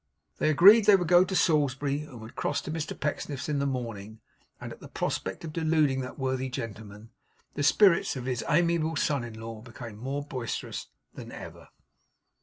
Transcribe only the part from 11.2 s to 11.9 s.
ever.